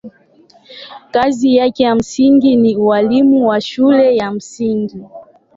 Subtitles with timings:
[1.11, 5.03] Kazi yake ya msingi ni ualimu wa shule ya msingi.